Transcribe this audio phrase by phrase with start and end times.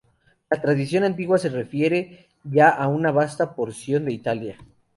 [0.49, 4.57] La tradición antigua se refiere ya a una vasta porción de Italia.